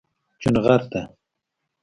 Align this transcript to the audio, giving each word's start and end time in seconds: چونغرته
چونغرته 0.41 1.01